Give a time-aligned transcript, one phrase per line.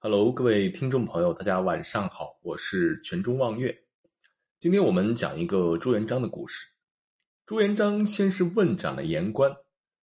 [0.00, 3.76] Hello，各位听众朋友，大家晚上好，我是泉中望月。
[4.60, 6.68] 今天我们讲一个朱元璋的故事。
[7.44, 9.52] 朱元璋先是问斩了言官，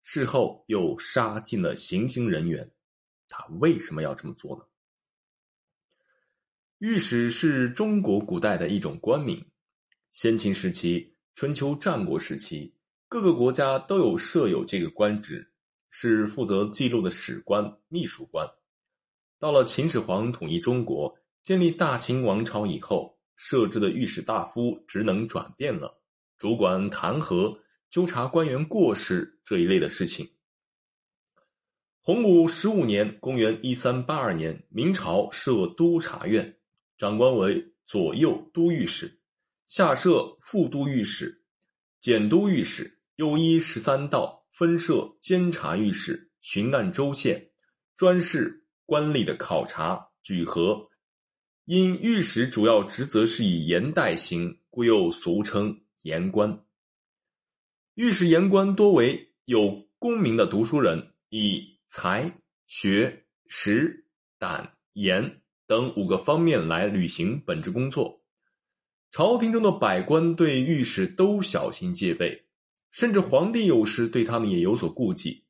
[0.03, 2.71] 事后又杀尽了行刑人员，
[3.29, 4.65] 他为什么要这么做呢？
[6.79, 9.45] 御史是中国古代的一种官名，
[10.11, 12.75] 先秦时期、春秋战国时期，
[13.09, 15.53] 各个国家都有设有这个官职，
[15.91, 18.49] 是负责记录的史官、秘书官。
[19.43, 21.13] 到了秦始皇统一中国、
[21.43, 26.01] 建立大秦王朝以后，设置的御史大夫职能转变了，
[26.39, 27.59] 主管弹劾、
[27.91, 30.31] 纠察官员过失这一类的事情。
[32.03, 36.57] 洪武十五年（公元一三八二年），明朝设督察院，
[36.97, 39.19] 长官为左右都御史，
[39.67, 41.43] 下设副都御史、
[41.99, 47.51] 检都御史，又依十三道分设监察御史、巡按州县，
[47.97, 48.61] 专事。
[48.87, 50.89] 官吏的考察举核，
[51.65, 56.65] 因御史主要职责是以言代行，故又俗称言官。
[57.95, 64.05] 御史言官多为有功名的读书人，以才、学、识、
[64.39, 68.21] 胆、言等五个方面来履行本职工作。
[69.11, 72.47] 朝廷中的百官对御史都小心戒备，
[72.91, 75.45] 甚至皇帝有时对他们也有所顾忌。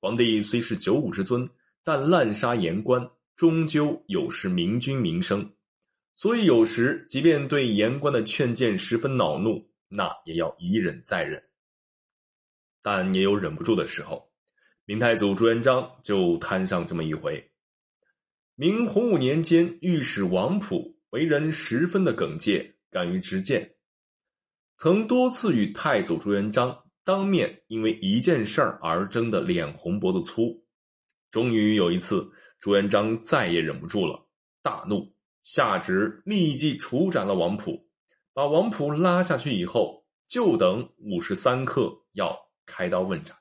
[0.00, 1.48] 皇帝虽是九五之尊。
[1.88, 5.50] 但滥杀言官，终究有失明君名声，
[6.14, 11.42] 所以有时即便对言官的劝谏十分恼怒，那也要一忍再忍。
[12.82, 14.30] 但也有忍不住的时候，
[14.84, 17.42] 明太祖朱元璋就摊上这么一回。
[18.54, 23.66] 明洪武年间，御史王溥为人十分的耿介，敢于直谏，
[24.76, 30.62] 曾多次与太祖朱元璋当面因为一件事儿而争得脸红脖子粗。
[31.30, 34.26] 终于有一次，朱元璋再也忍不住了，
[34.62, 37.86] 大怒，下旨立即处斩了王普。
[38.32, 43.36] 把王普拉下去以后，就等午时三刻要开刀问斩。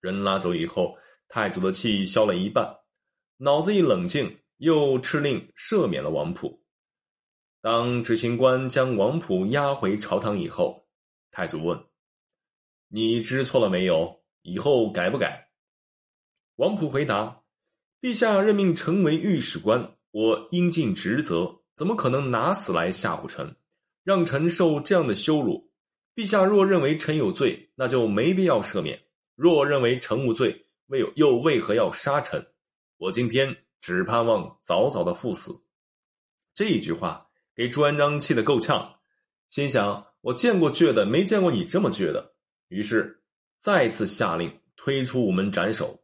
[0.00, 0.96] 人拉走以后，
[1.28, 2.76] 太祖的气消了一半，
[3.38, 6.62] 脑子一冷静，又敕令赦免了王普。
[7.60, 10.86] 当执行官将王普押回朝堂以后，
[11.30, 11.82] 太祖问
[12.88, 14.22] ：“你知错了没有？
[14.42, 15.47] 以后改不改？”
[16.58, 17.42] 王普回答
[18.02, 23.54] ：“陛下任命臣为御史官，我应尽职责，怎么可能拿死来吓唬臣，
[24.02, 25.70] 让臣受这样的羞辱？
[26.16, 28.98] 陛下若认为臣有罪，那就没必要赦免；
[29.36, 32.44] 若认为臣无罪，为又为何要杀臣？
[32.96, 35.52] 我今天只盼望早早的赴死。”
[36.52, 38.96] 这一句话给朱元璋气得够呛，
[39.48, 42.32] 心想：“我见过倔的，没见过你这么倔的。”
[42.66, 43.22] 于是
[43.58, 45.96] 再次下令推出午门斩首。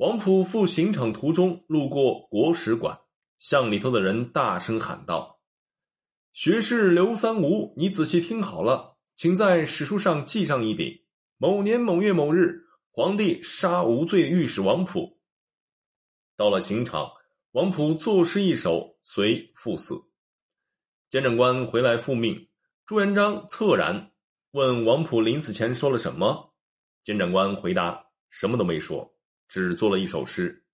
[0.00, 2.98] 王普赴刑场途中，路过国史馆，
[3.38, 5.42] 向里头的人大声喊道
[6.32, 11.04] ：“学士刘三吴，你仔细听好了，请在史书上记上一笔：
[11.36, 15.20] 某年某月某日，皇帝杀无罪御史王普。”
[16.34, 17.06] 到了刑场，
[17.50, 19.94] 王普作诗一首，随赴死。
[21.10, 22.48] 监斩官回来复命，
[22.86, 24.10] 朱元璋恻然
[24.52, 26.54] 问王普临死前说了什么。
[27.02, 29.06] 监斩官回答：“什么都没说。”
[29.50, 30.64] 只做了一首诗，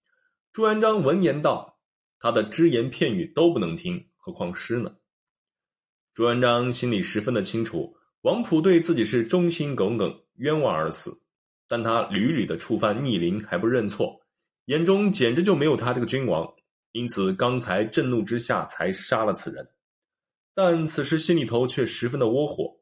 [0.53, 1.81] 朱元璋闻言道
[2.21, 4.95] ：“他的只言片语都不能听，何况诗呢？”
[6.13, 11.11] 朱元璋心里十分的清楚，王普对自己是忠心耿耿，冤枉而死，
[11.67, 14.21] 但他屡屡的触犯逆鳞还不认错，
[14.67, 16.47] 眼中简直就没有他这个君王，
[16.93, 19.67] 因此刚才震怒之下才杀了此人。
[20.55, 22.79] 但此时心里头却十分的窝火，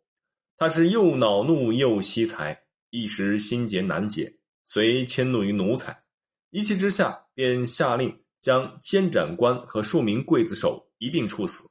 [0.57, 4.41] 他是又恼怒又惜才，一时心结难解。
[4.65, 6.05] 遂迁怒于奴才，
[6.51, 11.69] 一气之下便下令将监斩官和数名刽子手一并处死。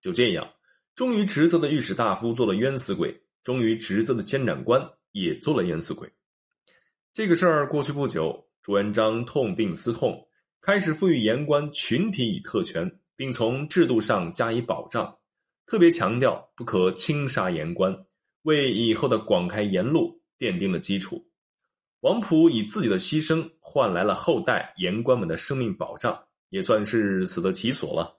[0.00, 0.48] 就这样，
[0.94, 4.80] 忠于职责的御史大夫做了冤死鬼，忠于职责的监斩官
[5.12, 6.08] 也做了冤死鬼。
[7.12, 10.28] 这个事儿过去不久，朱元璋痛定思痛，
[10.60, 15.18] 开始赋予言官群体以特权，并从制度上加以保障，
[15.66, 17.92] 特别强调不可轻杀言官，
[18.42, 21.27] 为以后的广开言路奠定了基础。
[22.00, 26.16] 王普以自己的牺牲换来了后代言官们的生命保障，
[26.50, 28.17] 也算是死得其所了。